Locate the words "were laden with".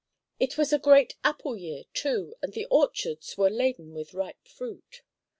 3.37-4.15